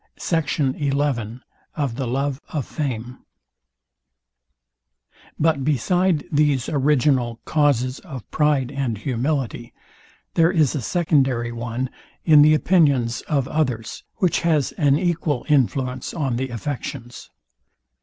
[0.17, 0.49] SECT.
[0.55, 1.41] XI
[1.75, 3.19] OF THE LOVE OF FAME
[5.39, 9.75] But beside these original causes of pride and humility,
[10.33, 11.91] there is a secondary one
[12.25, 17.29] in the opinions of others, which has an equal influence on the affections.